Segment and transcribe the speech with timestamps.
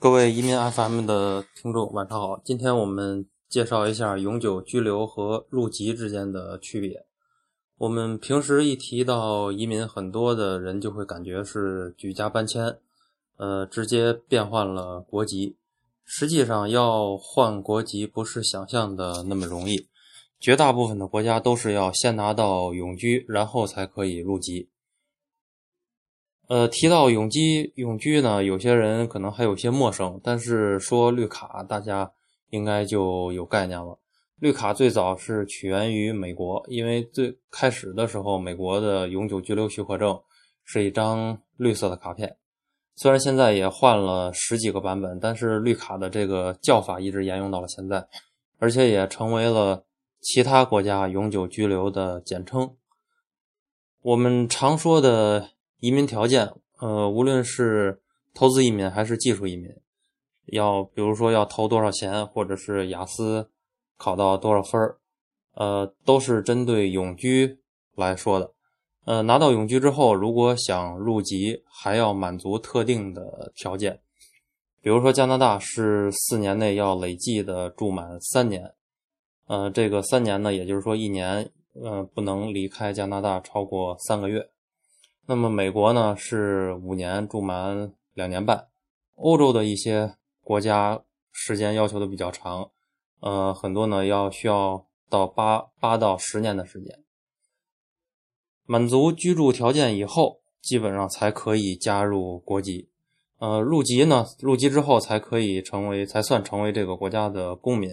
[0.00, 2.40] 各位移民 FM 的听众，晚上好。
[2.42, 7.04] 今天我们介绍一下永久居留和入籍之间的区别。
[7.76, 12.78] 我们平时一提到移民，很多的人就会感觉是举家搬迁，
[13.36, 15.56] 呃，直接变换了国籍。
[16.06, 19.86] 实际上，要换国籍不是想象的那么容易。
[20.40, 24.70] 绝大部分的国家都是要先拿到永居，然后才可以入籍。
[26.50, 32.10] 呃，提到永居，永居呢，有些人可能还有些陌生，但是说绿卡，大家
[32.48, 33.96] 应该就有概念了。
[34.40, 40.20] 绿卡最早是起源于美国，因为最开始的时候，美国的永久居留许可证
[40.64, 42.36] 是一张绿色的卡片。
[42.96, 48.04] 虽然现在也换了十几个版本，但是绿卡的这个叫法一直沿用到了现在，
[48.58, 49.84] 而且也成为了
[50.20, 52.74] 其他国家永久居留的简称。
[54.02, 55.50] 我们常说的。
[55.80, 58.00] 移民条件，呃，无论是
[58.34, 59.74] 投资移民还是技术移民，
[60.46, 63.50] 要比如说要投多少钱，或者是雅思
[63.96, 64.98] 考到多少分儿，
[65.54, 67.58] 呃，都是针对永居
[67.96, 68.52] 来说的。
[69.06, 74.00] 呃，拿到永居之后，如果想入籍，还要满足特定的条件，
[74.82, 78.74] 比如说加拿大是四年内要累计的住满三年，
[79.46, 84.50] 呃，这个三年呢，也就是说一年，呃，不能离开加拿大超过三个月。
[85.26, 88.66] 那么美国呢是五年住满两年半，
[89.14, 92.70] 欧洲的一些国家时间要求的比较长，
[93.20, 96.98] 呃，很多呢要需要到八八到十年的时间，
[98.64, 102.88] 满足居住条件以后，基本上才可以加入国籍，
[103.38, 107.90] 呃，入籍呢，入籍之后才可以成为，才算成为这个国家的公民，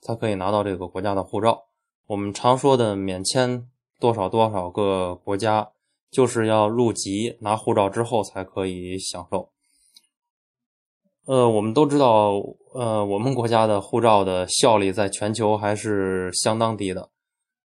[0.00, 1.66] 才可以拿到这个国家的护照。
[2.06, 5.72] 我们常说的免签多少多少个国家。
[6.10, 9.50] 就是要入籍拿护照之后才可以享受。
[11.26, 12.32] 呃，我们都知道，
[12.74, 17.10] 呃，我们国家的护照的效力在全球还是相当低的，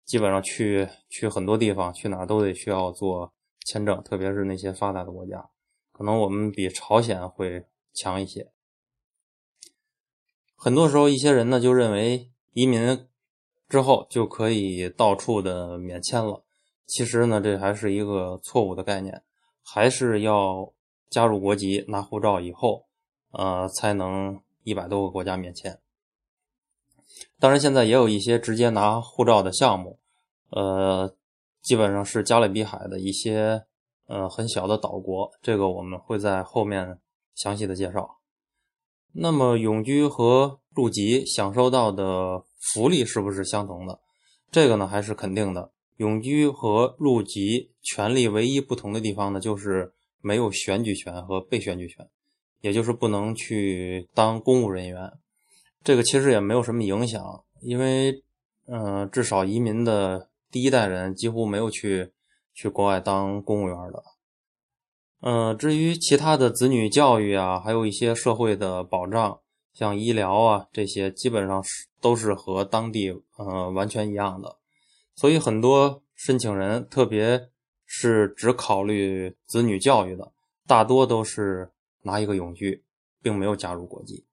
[0.06, 3.32] 基本上去去很多地方，去哪都得需要做
[3.66, 5.50] 签证，特别是那些发达的国家，
[5.92, 8.50] 可能我们比朝鲜会强一些。
[10.56, 13.06] 很多时候，一些人呢就认为移民
[13.68, 16.44] 之后就可以到处的免签了。
[16.90, 19.22] 其实呢，这还是一个错误的概念，
[19.62, 20.72] 还是要
[21.08, 22.86] 加入国籍、拿护照以后，
[23.30, 25.78] 呃，才能一百多个国家免签。
[27.38, 30.00] 当然，现在也有一些直接拿护照的项目，
[30.50, 31.14] 呃，
[31.62, 33.64] 基本上是加勒比海的一些
[34.08, 36.98] 呃很小的岛国，这个我们会在后面
[37.36, 38.18] 详细的介绍。
[39.12, 44.00] 那么，永居和入籍享受到的福利是不是相同的？
[44.50, 45.70] 这个呢，还是肯定的。
[46.00, 52.08] 永居和入籍权利唯一不同的地方呢，就是没有选举权和被选举权，
[52.62, 55.12] 也就是不能去当公务人员。
[55.84, 58.22] 这个其实也没有什么影响，因为，
[58.66, 62.12] 嗯，至少移民的第一代人几乎没有去
[62.54, 64.02] 去国外当公务员的。
[65.20, 69.38] 嗯，至于其他的子女教育啊，还有一些社会的保障，
[69.74, 74.56] 像医疗啊这些，基本上是都是和当地呃完全一样的。
[75.14, 77.50] 所以很多申请人，特别
[77.84, 80.32] 是只考虑子女教育的，
[80.66, 81.70] 大多都是
[82.02, 82.84] 拿一个永居，
[83.22, 84.24] 并没有加入国籍。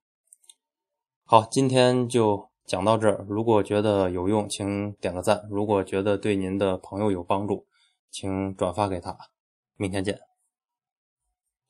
[1.24, 3.26] 好，今天就讲到这儿。
[3.28, 7.66] 如果觉得有用，请点个赞；如果觉得对您的朋友有帮助，
[8.10, 9.16] 请转发给他。
[9.76, 10.27] 明天见。